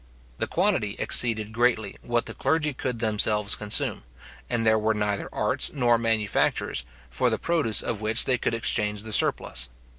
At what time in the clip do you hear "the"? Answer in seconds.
0.39-0.47, 2.25-2.33, 7.29-7.37, 9.03-9.13